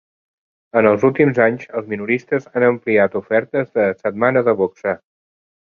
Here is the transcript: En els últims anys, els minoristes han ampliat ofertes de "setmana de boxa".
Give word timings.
En 0.79 0.87
els 0.91 1.05
últims 1.09 1.41
anys, 1.45 1.67
els 1.81 1.91
minoristes 1.93 2.49
han 2.53 2.67
ampliat 2.71 3.21
ofertes 3.23 3.71
de 3.79 3.89
"setmana 4.03 4.47
de 4.49 4.61
boxa". 4.65 5.01